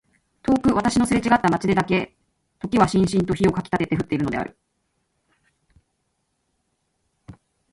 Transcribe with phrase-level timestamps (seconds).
[0.41, 2.17] 遠く私のすれちがった街でだけ
[2.57, 4.57] 時はしんしんと火をかきたてて降っているのである。